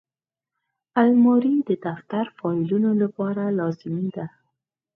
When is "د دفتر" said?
1.67-2.25